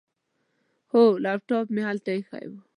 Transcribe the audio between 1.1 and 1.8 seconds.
لیپټاپ